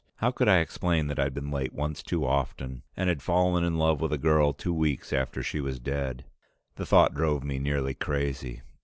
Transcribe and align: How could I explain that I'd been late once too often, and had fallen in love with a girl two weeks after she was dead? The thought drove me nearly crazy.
How 0.15 0.31
could 0.31 0.47
I 0.47 0.61
explain 0.61 1.05
that 1.09 1.19
I'd 1.19 1.35
been 1.35 1.51
late 1.51 1.73
once 1.73 2.01
too 2.01 2.25
often, 2.25 2.81
and 2.97 3.07
had 3.07 3.21
fallen 3.21 3.63
in 3.63 3.77
love 3.77 4.01
with 4.01 4.11
a 4.11 4.17
girl 4.17 4.51
two 4.51 4.73
weeks 4.73 5.13
after 5.13 5.43
she 5.43 5.61
was 5.61 5.77
dead? 5.79 6.25
The 6.77 6.87
thought 6.87 7.13
drove 7.13 7.43
me 7.43 7.59
nearly 7.59 7.93
crazy. 7.93 8.63